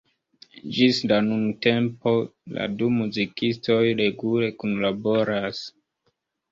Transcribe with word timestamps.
Ĝis 0.77 1.01
la 1.11 1.19
nuntempo 1.25 2.15
la 2.57 2.67
du 2.81 2.91
muzikistoj 2.97 3.81
regule 4.03 4.53
kunlaboras. 4.63 5.67